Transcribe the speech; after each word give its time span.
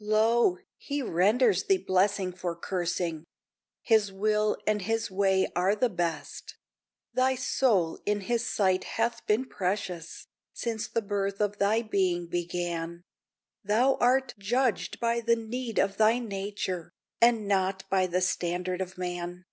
Lo! 0.00 0.56
he 0.78 1.02
renders 1.02 1.64
thee 1.64 1.76
blessing 1.76 2.32
for 2.32 2.56
cursing! 2.56 3.26
His 3.82 4.10
will 4.10 4.56
and 4.66 4.80
His 4.80 5.10
way 5.10 5.52
are 5.54 5.76
the 5.76 5.90
best. 5.90 6.56
Thy 7.12 7.34
soul 7.34 8.00
in 8.06 8.22
His 8.22 8.48
sight 8.48 8.84
hath 8.84 9.20
been 9.26 9.44
precious, 9.44 10.28
Since 10.54 10.88
the 10.88 11.02
birth 11.02 11.42
of 11.42 11.58
thy 11.58 11.82
being 11.82 12.26
began; 12.26 13.02
Thou 13.62 13.96
art 13.96 14.32
judged 14.38 14.98
by 14.98 15.20
the 15.20 15.36
need 15.36 15.78
of 15.78 15.98
thy 15.98 16.18
nature, 16.18 16.90
And 17.20 17.46
not 17.46 17.84
by 17.90 18.06
the 18.06 18.22
standard 18.22 18.80
of 18.80 18.96
man." 18.96 19.44